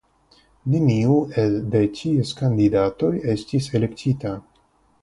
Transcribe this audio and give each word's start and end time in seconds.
Neniu 0.75 1.17
de 1.75 1.83
ties 1.99 2.33
kandidatoj 2.41 3.13
estis 3.37 3.71
elektita. 3.83 4.35